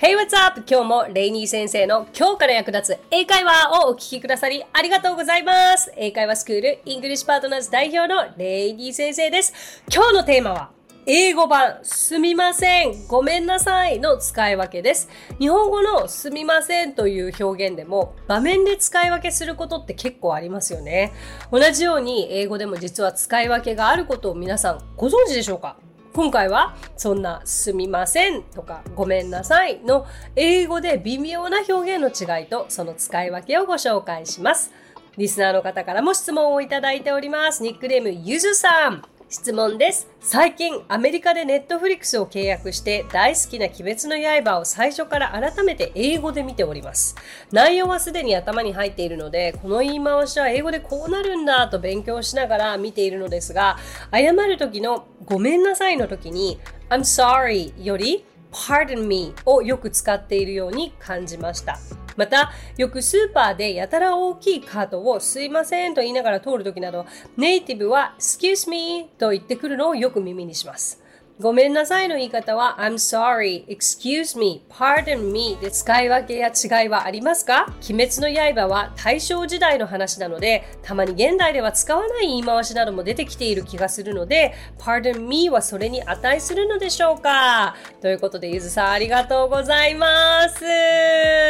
[0.00, 0.62] Hey, what's up?
[0.64, 5.92] 今日もレイニー先生の今日から役立つ英会話をお聞きくださりありがとうございます。
[5.96, 9.82] 英会話スクール English Partners 代表のレイニー先生です。
[9.92, 10.70] 今日のテーマは
[11.04, 15.08] 英語版すみません、ごめんなさいの使い分けです。
[15.40, 21.12] 日本語のすみませんという表現でも場面で使い分けすることって結構ありますよね。
[21.50, 25.76] 同じように英語でも実は使い分けがあることを皆さんご存知でしょうか？
[26.18, 34.72] 今回はそんなすみませんとかごめんなさいの英語で微妙な表現の違いとその使い分けをご紹介します。
[35.16, 37.62] リスナーの方からも質問をいただいております。
[37.62, 39.17] ニックネームゆずさん。
[39.30, 40.08] 質問です。
[40.20, 47.14] 最近アメリカでネットフリックスを契約して大好きな鬼滅の刃を最初から改めて英語で見ております。
[47.52, 53.76] 内容はすでに頭に入っているので、この言い回しは英語でこうなるんだと勉強しながら見ているのですが、
[54.12, 56.58] 謝る時のごめんなさいの時に
[56.88, 61.78] I'm sorry より pardon me をよく使っているように感じました。
[62.18, 71.00] また、よくスーパーでやたら大きいカートをすいませんと言いながら通るときなど、ネイティブは excuse me と言ってくるのをよく耳にします。
[71.40, 77.72] ごめんなさいの言い方は I'm sorry, excuse me, pardon me で使い分けや違いはありますか？
[77.88, 87.76] 鬼滅の刃は大正時代の話なので、たまに現代では使わない言い回しなども出てきている気がするので、pardon me はそれに値するのでしょうか？
[88.00, 90.64] ということで、ゆずさんありがとうございます。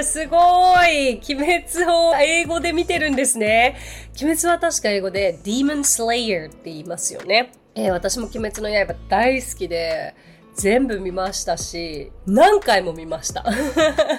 [0.03, 0.36] すご
[0.84, 3.78] い鬼滅を英語で見てるんですね。
[4.20, 7.53] 鬼滅は確か英語で Demon Slayer って言いますよね。
[7.79, 10.15] えー私も鬼滅の刃大好きで、
[10.57, 13.45] 全部見ましたし、何回も見ました。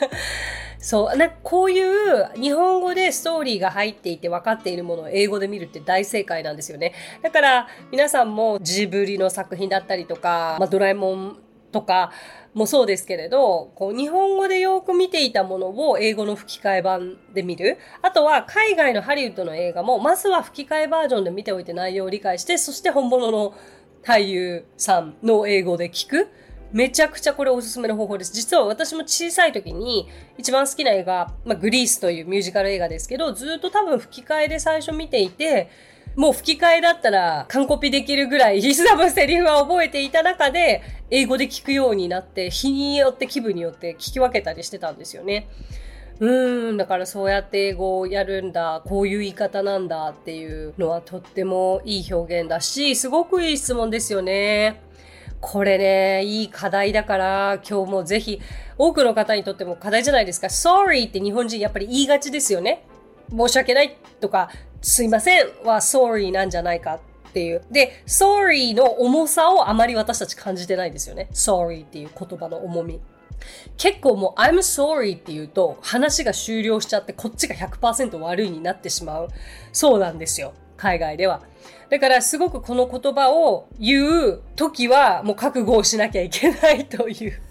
[0.79, 6.93] そう、なこういう日本語でストーリーが入っていて分かっているものを英語で見るって大正解なんですよね。
[7.21, 11.37] だから皆さんもジブリの作品だったりとか、まあ、ドラえもん
[11.71, 12.11] とか
[12.53, 17.77] もそうですけれど、こう日本語でよく見ていたものを英語の吹き替え版で見る。
[18.01, 23.53] あとは海外のハリウッドの映画も、まずは吹き替えバージョンで見ておいて内容を理解して、そして本物の
[24.03, 26.29] 俳優さんの英語で聞く。
[26.71, 28.33] めちゃくちゃこれおすすめの方法です。
[28.33, 30.07] 実は私も小さい時に
[30.37, 35.69] 一番好きな映画、まあ、グリースというミュージカル映画ですけど、ずっと多分吹き替えで最初見ていて、
[36.15, 45.47] もう吹き替えだったら完コピできるぐらい多分セリフは覚えていた中で英語で聞くようになって日によって気分によって聞き分けたりしてたんですよね。
[46.19, 54.81] うーん、だからそうやって英語をやるんだ、こういう言い方なんだっていうのはとってもいい表現だし、すごくいい質問ですよね。
[55.39, 58.41] これね、いい課題だから、今日もぜひ、
[58.77, 60.47] 多くの方にとっても課題じゃないですか。
[60.47, 62.83] sorry って日本人やっぱり言いがちですよね。
[63.31, 64.49] 申し訳ないとか、
[64.81, 66.95] すいませんは sorry なんじゃないか
[67.29, 67.63] っていう。
[67.71, 71.27] で、sorry の重さをあまり私たち感じてないですよね。
[71.31, 72.99] sorry っていう言葉の重み。
[73.77, 79.29] 結構もう I'm sorry って言うと話が終了しちゃってこっちが100%悪いになってしまう。
[79.71, 80.53] そうなんですよ。
[80.77, 81.41] 海外では。
[81.89, 87.41] だからすごくこの言葉を言う時はもう覚悟をしなきゃいけないという。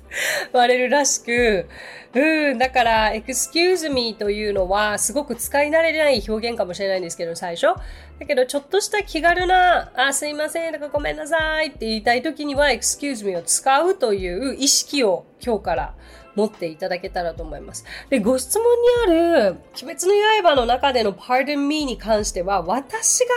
[0.53, 1.69] 言われるらしく、
[2.15, 7.79] うん、だから、excuse me というのは、すごく使い慣れない表現かもしれないんですけど、最初。
[8.19, 15.95] だけど、ちょっとした気軽な、あ、すいません、とかごめんなさいって言いたいときには、excuse me を使うという意識を今日から
[16.35, 17.85] 持っていただけたらと思います。
[18.09, 18.65] で、ご質問
[19.11, 23.35] にある、鬼滅の刃の中での pardon me に関しては、私が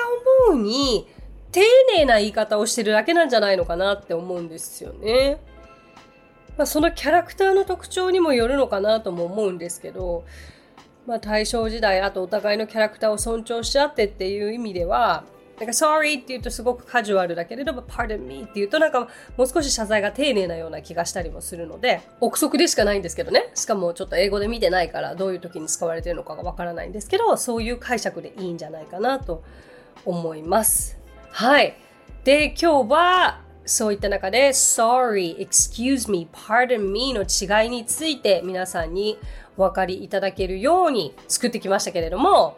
[0.50, 1.08] 思うに、
[1.52, 1.62] 丁
[1.94, 5.40] 寧な言い方をしてるだけなんじゃないのかなって思うんですよね。
[6.62, 10.26] まあ、そのキャラクターの特徴にもよるのかなとも思うんですけど、
[11.08, 15.24] まあ、大正時代、あとお互いのキャラクターを尊重し合ってっていう意味では、
[15.58, 19.08] なんか sorry って言うとすごくカジュアルだけれども pardon me って言うとなんか
[19.38, 23.52] もう少し謝罪が丁寧なような気がしたりもするので憶測でしかないんですけどね。
[23.56, 29.44] しかもちょっと英語で見てないからどういう時に使われてるのかがわからないんですけどそういう解釈でいいんじゃないかなと
[30.06, 30.98] 思います。
[31.32, 31.76] はい。
[32.24, 39.18] で今日はそういった中で sorry, excuse me, pardon me の違いについて皆さんに
[39.58, 42.58] お分かりいただけるように作ってきましたけれども、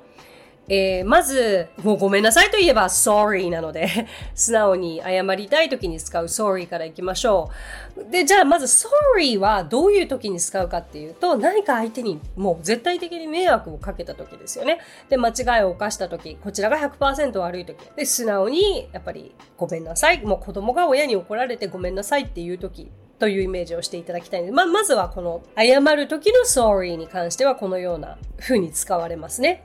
[0.70, 7.50] えーまず、もうごめんなさいといえば sorry なので、 素直に謝りたい時に使う sorry からいきましょ
[7.98, 8.10] う。
[8.10, 14.80] で、じゃあまず sorry はどういう時に使うかっていうと、何か相手にもう絶対的に迷惑をかけた時ですよね。
[15.10, 17.78] で、間違いを犯した時、こちらが100%悪い時。
[17.98, 20.22] で、素直にやっぱりごめんなさい。
[20.22, 22.90] もう子供が親に怒られてごめんなさいっていう時。
[23.20, 29.64] というイメージをしていただきたいので、まあ、まずはこの謝る時の sorry に関してはこのような風に使われますね。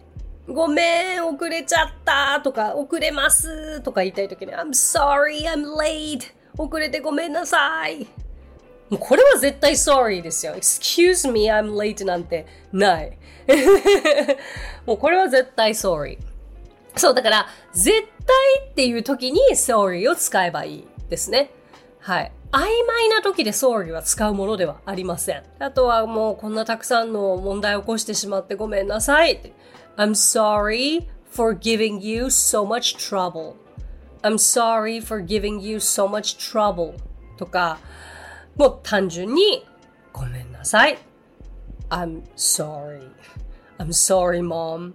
[0.49, 6.33] ごめん、遅れちゃったとか、遅れますとか言いたいときに、I'm sorry, I'm late.
[6.57, 8.07] 遅れてごめんなさい。
[8.89, 10.55] もうこれは絶対 sorry ですよ。
[10.55, 13.19] excuse me, I'm late なんてない。
[14.87, 16.19] もうこれは絶対 sorry。
[16.97, 18.07] そう、だから、絶対
[18.71, 21.51] っていう時に sorry を使えばいいですね。
[22.01, 22.33] はい。
[22.53, 25.43] 曖昧な時で sorry は使うものではありません。
[25.59, 29.53] あとはもうこんなたくさんの問題を起こしてしまってごめんなさい。
[29.99, 33.57] I'm sorry for giving you so much trouble.
[34.23, 36.95] I'm sorry for giving you so much trouble.
[37.37, 37.79] とか、
[38.57, 39.67] もう単純に
[40.13, 40.99] ごめんなさい。
[41.91, 43.11] I'm sorry.
[43.79, 44.95] I'm sorry, mom.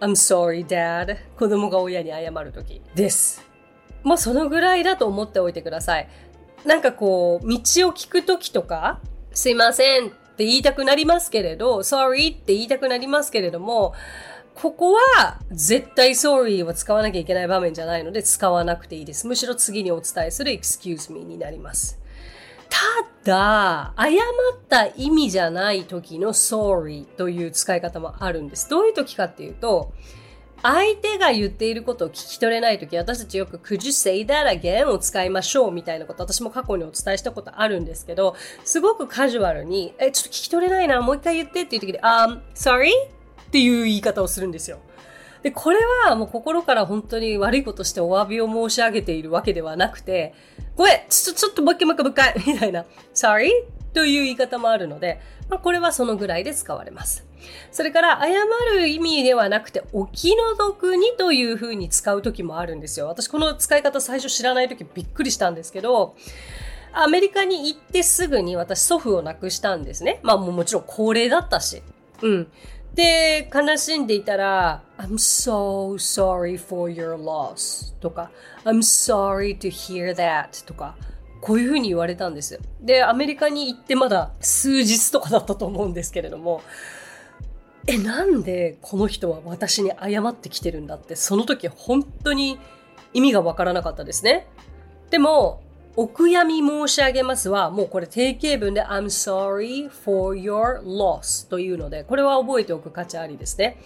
[0.00, 1.18] I'm sorry, dad.
[1.36, 3.46] 子供が親に謝るときです。
[4.02, 6.08] もうそのぐらいだと思っておいてください。
[6.64, 7.58] なんかこう、道を
[7.92, 9.00] 聞くときとか、
[9.32, 10.10] すいませんっ
[10.42, 13.94] って言いたくなりますけれど、sorry って言いたくなりますけれども、
[14.56, 19.28] ここは絶対 sorry は使わなきゃいけない場面じゃないので使わなくていいです。
[19.28, 22.00] むしろ次にお伝えする excuse me になります。
[22.68, 22.80] た
[23.22, 28.68] だ、誤った意味じゃない時の sorry という使い方もあるんです。
[28.68, 29.92] どういう時かっていうと、
[30.62, 34.88] 相手が言っていることを聞き取れないとき、私たちよく Could you say that again?
[34.88, 42.90] を使いましょうみたいなこと、私も過去にお伝えしたことあるんですけど、すごくカジュアルに、え、ちょっと聞き取れないな、もう一回言ってっていう時で、um, sorry?
[42.90, 44.78] っていう言い方をするんですよ。
[45.42, 50.34] で、これはもう心から本当に悪いことしてお詫びを申し上げているわけではなくて、
[50.76, 53.50] ごめん、ちょっと、ちょっともう一回もう一回もう一回、みたいな、sorry?
[53.92, 55.20] という言い方もあるので、
[55.50, 57.26] まあ、これはそのぐらいで使われます。
[57.70, 58.28] それから謝
[58.76, 63.06] る意味ではなくてお気の毒にという風に使う時もあるんですよ。
[63.08, 66.14] 私この使い方最初知らない時びっくりしたんですけど、
[66.92, 70.20] アメリカに行ってすぐに私祖父を亡くしたんですね。
[70.22, 71.82] まあももちろん高齢だったし。
[72.20, 72.48] うん。
[72.94, 78.30] で、悲しんでいたら、I'm so sorry for your loss とか、
[78.64, 80.96] I'm sorry to hear that とか、
[81.40, 82.60] こういうふうに言われたんです。
[82.82, 86.62] で、アメリカに行ってまだ数日とかだったと思うんですけれども、
[87.86, 92.58] え、なんでこの人は私に謝ってきてるんだって、その時本当に
[93.12, 94.46] 意味がわからなかったですね。
[95.10, 95.62] でも、
[95.94, 103.76] お悔やみ申し上げますは、もうこれ定型文で I'm sorry for your loss というので、これは覚えておく価値ありですね。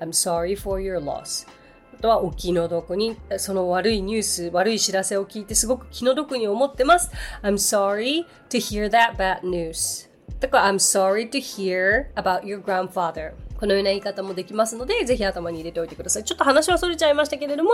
[0.00, 1.46] I'm sorry for your loss.
[1.94, 7.12] あとはお気の毒に、その悪いニュース、悪い知らせを聞いてすごく気の毒に思ってます。
[7.42, 10.11] I'm sorry to hear that bad news.
[10.40, 13.32] だから I'm sorry to hear about your grandfather.
[13.58, 16.24] このような言い方もできますので、ぜひ頭に入れておいてください。
[16.24, 17.70] ちょっと話はそれちゃいましたけれども、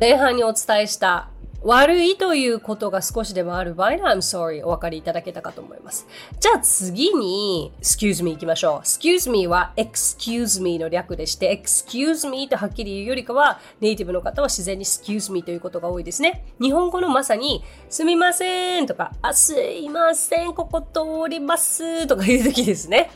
[0.00, 1.28] 前半にお伝えした
[1.64, 6.06] 悪いということが少しでもある場合の I'm sorry お分かりいただけたかと思います。
[6.40, 8.78] じゃあ次に excuse me 行きましょう。
[8.80, 16.44] excuse me は excuse me の略でして excuse me とはっきり言うよりかはネイティブの方は自然に excuse me ということが多いですね。
[16.60, 23.10] 日本語のまさにすみませんとかあすいませんここ通りますとかいう時ですね。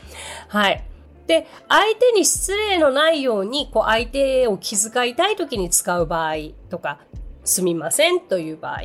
[0.47, 0.83] はい。
[1.27, 6.35] で、相手に失礼のないように、こう、相手を気遣いたい時に使う場合
[6.69, 6.99] とか、
[7.47, 8.81] すみませんという場合、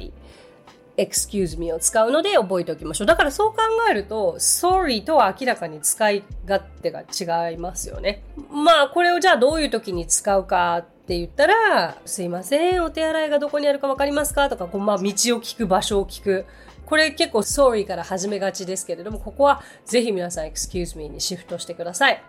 [0.96, 3.06] excuse me を使うので覚えておきましょう。
[3.08, 3.58] だからそう考
[3.90, 8.22] えると、sorry とは明らかに使い勝手が違いますよね。
[8.50, 15.04] まあ、これをじゃあどういう時に使うかって言ったら、すいません、お手洗いがどこにあるかわかりますかとか、こうまあ、道を
[15.40, 16.46] 聞く、場所を聞く。
[16.86, 22.22] これ結構 sorry から始めがちですけれども、ここはぜひ皆さん excuse me にシフトしてください。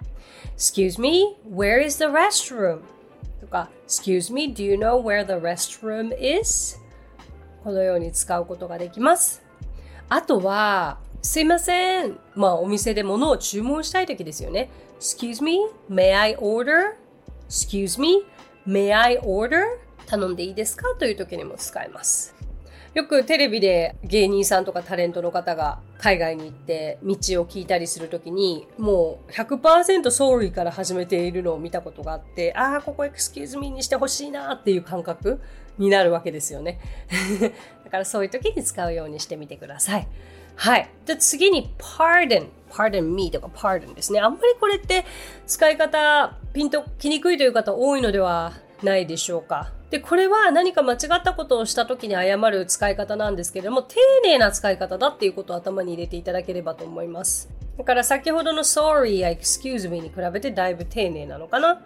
[0.57, 2.79] excuse me, where is the restroom?
[3.41, 6.79] とか、Excuse me, do you know where the restroom is?
[7.63, 9.41] このように使うことができます。
[10.09, 12.19] あとは、すいません。
[12.35, 14.69] まあ、お店で物を注文したいときですよね。
[14.99, 16.95] Excuse me, may I order?
[17.47, 18.25] Excuse me,
[18.67, 19.63] may I order?
[20.05, 22.35] 頼んでいいですかという時にも使えます。
[22.93, 35.41] よくテレビで芸人さんとかタレントの方が海外に行って道を聞いたりするときに、もう100% sorry から始めているのを見たことがあって、ああ、ここ excuse me にしてほしいなっていう感覚
[35.79, 36.79] になるわけですよね。
[37.83, 40.07] だからそういう時に使うようにしてみてください。
[40.55, 40.87] はい。
[41.05, 42.47] じゃ次に pardon。
[42.69, 44.19] pardon me とか pardon ですね。
[44.19, 45.03] あんまりこれって
[45.47, 49.71] 使い方ピンときにくいという方多いのではないでしょうか。
[49.93, 57.47] で、これは何か間違ったことをした時に謝る使い方なんですけれども、丁寧な使い方だっていうことを頭に入れていただければと思います。
[57.77, 61.79] だから先ほどの sorry や excuse me に比べてだいぶ丁寧なのかな。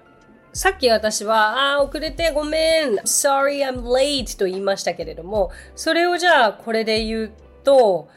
[0.53, 7.31] さっき私は、ああ、遅れてごめん、sorry I'm late と言いましたけれども、それをじゃあこれで言う
[7.65, 8.07] と、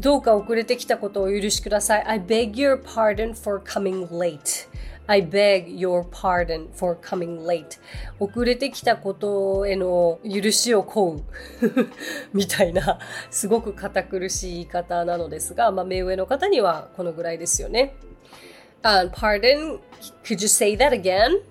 [0.00, 2.04] どうか遅れてきたことをお許しください。
[2.04, 4.66] I beg your pardon for coming late.
[5.06, 7.78] I beg your pardon for coming late.
[8.18, 11.22] 遅れてきたことへの許しを請う
[12.32, 12.98] みたいな、
[13.30, 17.94] すごく堅苦しい言い方なのですが、まあ、目上の方にはこのぐらいですよね。
[18.82, 19.80] Uh, pardon,
[20.22, 21.42] could you say that again?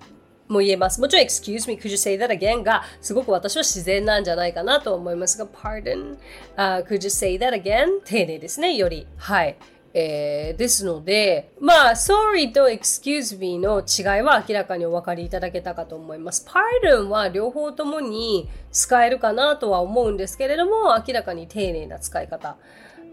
[0.47, 1.01] も言えます。
[1.01, 2.63] もちろん excuse me, could you say that again?
[2.63, 6.17] がすごく私は自然なんじゃないかなと思いますが pardon,
[6.55, 8.01] uh, could you say that again?
[8.05, 9.07] 丁寧ですね、より。
[9.17, 9.57] はい。
[9.97, 16.45] えー、ですので、まあ、sorry と excuse me の違いは明らかにお分かりいただけたかと思います。
[16.45, 22.57] pardon は両方ともに使えるかなとは思うんですけれども、明らかに丁寧な使い方。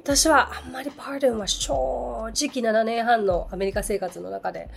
[0.04, 4.68] 私はあんまりパーデンは正直7年半のアメリカ生活の中で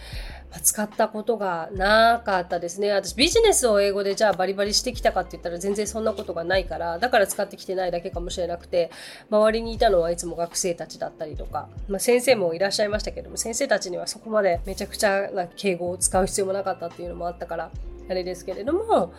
[0.62, 2.91] 使ったことがなかったですね。
[2.91, 8.91] 私ビジネスを英語でじゃあバリバリしてきたかって言ったら全然そんなことがないから、だから使ってきてないだけかもしれなくて、
[9.32, 17.72] 周りにいたのはいつも学生たちだったりとか、まあ、先生もいらっしゃいましたけども、先生たちにはそこまでめちゃくちゃな敬語を使う必要もなかったっていうのもあったから、
[18.08, 19.12] あれですけれども、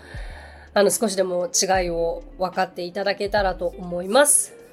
[0.72, 4.65] あの少しでも違いを分かっていただけたらと思います。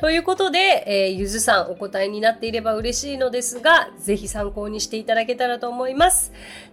[0.00, 6.32] ということで、えー、ゆずさんお答えになっていれば嬉しいのですが、ぜひ参考にしていただけたらと思います。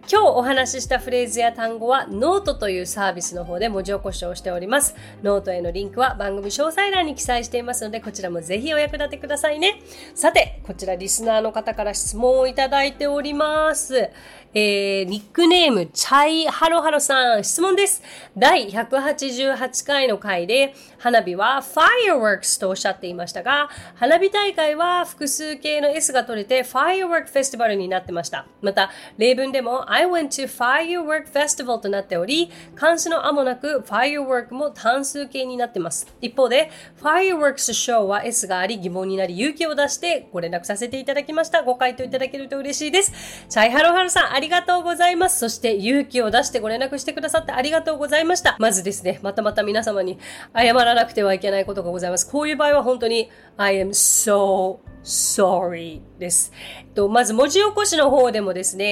[0.09, 4.95] 今日お話ししたフレーズや単語はノートというサービスの方で文字起こしをしております。
[5.23, 9.81] ノートへのリンクは番組詳細欄に記載していますので、こちらもぜひお役立てくださいね。
[10.15, 14.09] さて、こちらリスナーの方から質問をいただいております。
[14.53, 18.01] えー、ニックネーム、チャイハロハロさん、質問です。
[18.37, 28.47] 第188回の回で、花火は fireworks とおっしゃっていましたが、花火大会は複数形の S が取れて firework festival になってました。
[28.61, 36.07] また、例文でも I went to firework festival となっており、漢詞のあもなく firework も単数形になってます。
[36.21, 41.63] 一方で、fireworks show は S があり疑問になり勇気を出してご連絡させていただきました。
[41.63, 43.11] ご回答いただけると嬉しいです。
[43.49, 45.39] チャイハロハロさん、ありがとうございます。
[45.39, 48.55] そして勇気を出してご連絡してくださってありがとうございました。
[48.59, 50.19] まずですね、またまた皆様に
[50.55, 52.29] 謝らなくてはいけないことがございます。
[52.29, 54.77] こういう場合は本当に I am so
[55.07, 56.51] sorry です。
[56.97, 58.85] と、まず文字起こしの方でもですね、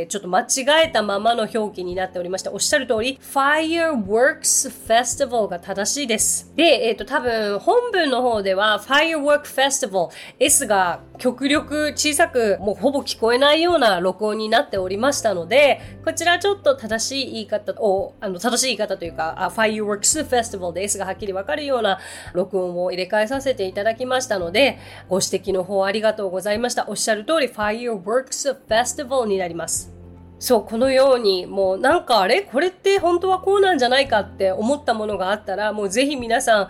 [0.00, 6.52] えー、ちょっと間違えたままの表記になっておりまして、おっしゃる通り、Fireworks Festival が正しいです。
[6.54, 10.08] で、えっ、と、多分、本文の方では、Fireworks Festival、
[10.38, 21.98] S が極力小さく、もうほぼ聞こえないような録音になっておりましたので、こちらちょっと正しい言い方を、あの、正しい言い方というか、あ Fireworks Festival で S がはっきりわかるような
[22.34, 26.86] 録音を入れ替えさせていただきましたので、ご指摘のの方ありがとうございました。
[26.88, 29.92] おっしゃる通り、Fireworks Festival になります。
[30.38, 32.42] そう、このように、もうなんかあれ？
[32.42, 36.68] これって本当はこうなんじゃないかって思ったものがあったら、もうぜひ皆さん、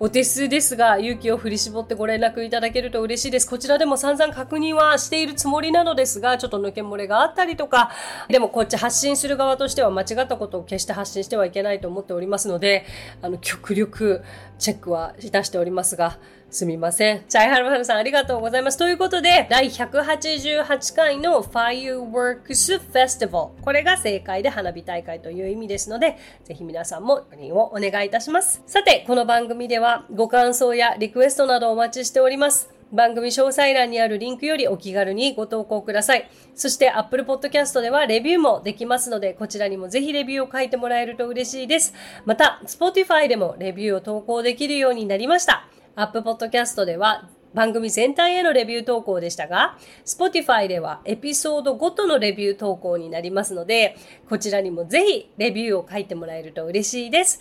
[0.00, 3.48] お手数ですが、勇気を振り絞ってご連絡いただけると嬉しいです。
[3.48, 7.90] こちらでも散々確認はしているつもりなのですが、ちょっと抜け漏れがあったりとか、
[8.28, 12.84] でもこっち発信する側としては間違ったことを決して発信してはいけないと思っておりますので、
[13.22, 14.22] あの、極力
[14.58, 16.18] チェックはいたしておりますが、
[16.54, 17.24] すみません。
[17.28, 18.78] チャイハルハルさんありがとうございます。
[18.78, 23.50] ということで、第188回の Fireworks Festival。
[23.60, 28.62] これが正解で花火大会という意味ですので、ぜひ皆さんも確認をお願いいたします。
[28.66, 32.70] さて、この番組でははご感想やリクエストなどお待ちしております。
[32.90, 36.30] 番組詳細欄にあるリンクよりお気軽にご投稿ください。
[36.54, 41.92] そして Apple Podcast ではレビューもできますので、こちらにもぜひレビューを書いてもらえると嬉しいです。
[42.24, 45.68] また、Spotify でもレビューを投稿できるようになりました。
[45.96, 49.76] Apple Podcast では番組全体へのレビュー投稿でしたが、
[50.06, 53.96] Spotify ではエピソードごとのレビュー投稿になりますので、
[54.30, 57.40] こちらにもぜひレビューを書いてもらえると嬉しいです。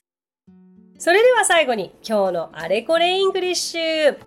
[1.04, 4.18] それでは最後に今日のあれこれ English。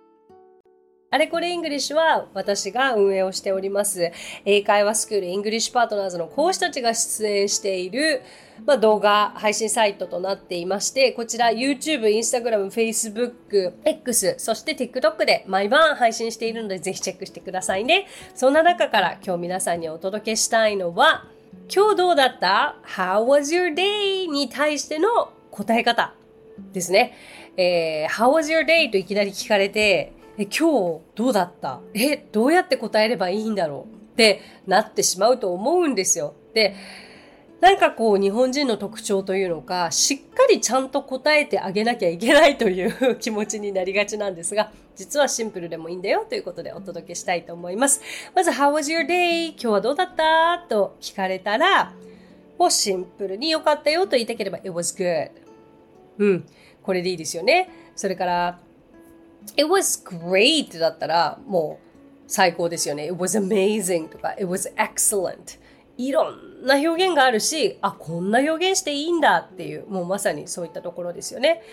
[1.09, 4.11] あれこれ English は私が運営をしております。
[4.45, 8.21] 英会話スクール English Partners の講師たちが出演している、
[8.63, 18.05] まあ、動画配信サイトとなっていまして、こちら YouTube、Instagram、Facebook、X、そして TikTok で毎晩配信しているのでぜひチェックしてくださいね。
[18.35, 21.25] そんな中から今日皆さんにお届けしたいのは、
[21.75, 24.29] 今日どうだった ?How was your day?
[24.29, 26.13] に対しての答え方
[26.73, 27.13] ですね。
[27.57, 28.91] えー、How was your day?
[28.91, 31.79] といきなり聞かれて、え、今日どうだった？
[31.93, 33.93] え、どうやって答えればいいんだろう？
[34.13, 36.35] ってなってしまうと思うんですよ。
[36.53, 36.75] で、
[37.59, 48.01] なんかこう日本人の特徴というのか、しっかりちゃんと答えてあげなきゃいけないという気持ちになりがちなんですが、実はシンプルでもいいんだよということでお届けしたいと思います。
[48.35, 49.49] まず、How was your day?
[49.53, 50.65] 今日はどうだった？
[50.69, 51.93] と聞かれたら、
[52.59, 55.31] もうシンプルに良かったよと言いたければ、It was good.
[56.17, 56.45] うん。
[56.83, 57.69] これでいいですよね。
[57.95, 58.59] それから、
[59.55, 61.87] it was great だったらもう
[62.27, 63.05] 最高ですよね。
[63.05, 65.59] it was amazing とか it was excellent
[65.97, 71.63] いろんな表現があるし、あ、こんな表現していいんだっていう、もうまさにそういったところですよね。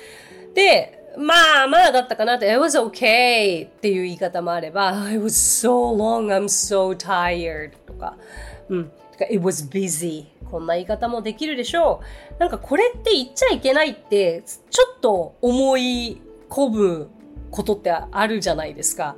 [0.55, 8.17] で、まあまあだったかなって、it was okay っていう言い方もあれば、it was so long, I'm so tired とか、
[8.71, 10.25] うん、とか it was busy
[10.55, 12.01] こんな言い方もできるでしょ
[12.37, 12.39] う。
[12.39, 17.09] なんかこれって言っちゃいけないって、ちょっと思い込む
[17.51, 19.17] ことってあるじゃないですか。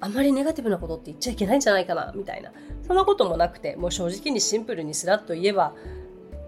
[0.00, 2.50] あんまりネガティブなことって言っちゃいけないんじゃないかな、みたいな。
[2.84, 5.72] そんなこともなくて、もう正直にシンプルにスラッと言えば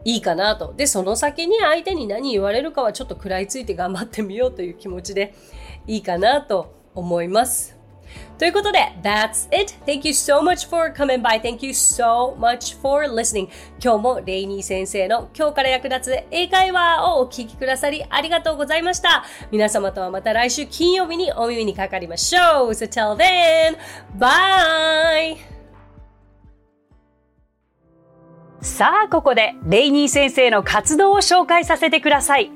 [0.05, 0.75] いいかなと。
[0.77, 5.33] で、その先に相手に何言われるかはちょっと食らいついて頑張ってみようという気持ちで
[5.87, 7.74] いいかなと思います。
[8.39, 9.75] ということで、That's it!
[9.87, 11.41] Thank you so much for coming by.
[11.41, 13.49] Thank you so much for listening.
[13.83, 19.25] 今日もレイニー先生の今日から役立つ英会話をお聞きくださりありがとうございました。
[19.51, 22.71] 皆様とはまた来週金曜日にお耳にかかりましょう。
[22.71, 23.77] So till then,
[24.19, 25.37] bye!
[28.65, 32.51] さあ、ここでレイニー先生の活動を紹介させてください。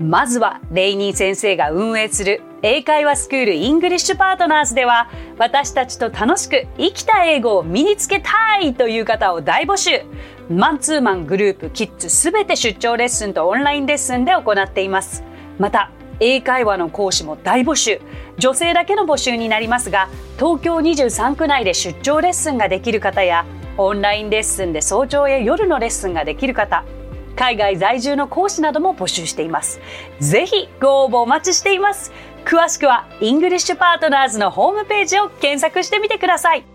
[0.00, 5.08] まずは、レイニー先生が運営する英会話スクール English Partners では、
[5.38, 10.02] 私たちと楽しく生きた英語を身につけたいという方を大募集。
[10.50, 15.22] マンツーマングループ、キッズすべて出張レッスンとオンラインレッスンで行っています。
[15.58, 18.00] また、英会話の講師も大募集。
[18.36, 23.44] 女性だけの募集になりますが、東京23区内で出張レッスンができる方や、
[23.76, 26.84] オンラインレッスンで早朝や夜のレッスンができる方、
[27.36, 29.80] 海外在住の講師なども募集しています。
[30.20, 32.12] ぜひご応募お待ちしています。
[32.44, 36.73] 詳しくは English Partners のホームページを検索してみてください。